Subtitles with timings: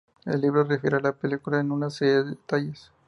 [0.25, 2.91] El libro difiere de la película en una serie de detalles.